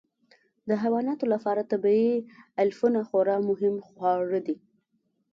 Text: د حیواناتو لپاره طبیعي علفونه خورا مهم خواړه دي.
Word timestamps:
د 0.67 0.69
حیواناتو 0.81 1.25
لپاره 1.33 1.69
طبیعي 1.71 2.13
علفونه 2.61 2.99
خورا 3.09 3.37
مهم 3.49 3.75
خواړه 3.87 4.39
دي. 4.47 4.55